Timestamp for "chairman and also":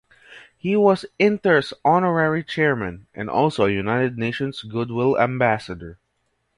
2.43-3.67